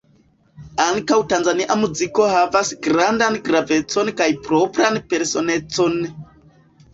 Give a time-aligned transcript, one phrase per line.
[0.83, 6.01] Ankaŭ Tanzania muziko havas grandan gravecon kaj propran personecon.